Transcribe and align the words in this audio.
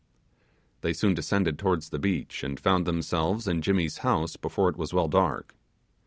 They 0.81 0.93
soon 0.93 1.13
descended 1.13 1.59
towards 1.59 1.89
the 1.89 1.99
beach, 1.99 2.43
and 2.43 2.59
found 2.59 2.87
themselves 2.87 3.47
in 3.47 3.61
Jimmy's 3.61 3.99
house 3.99 4.35
before 4.35 4.67
it 4.67 4.75
was 4.75 4.95
well 4.95 5.07
dark. 5.07 5.53